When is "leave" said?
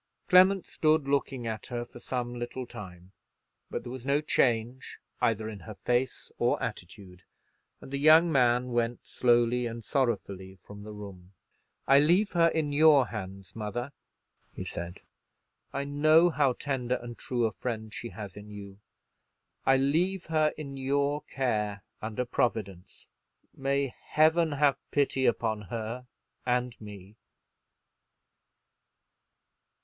11.99-12.31, 19.77-20.25